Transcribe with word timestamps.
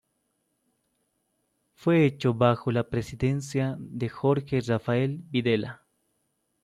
Fue 1.75 2.05
hecho 2.07 2.33
bajo 2.33 2.71
la 2.71 2.89
presidencia 2.89 3.75
de 3.79 4.09
Jorge 4.09 4.59
Rafael 4.61 5.21
Videla. 5.29 5.83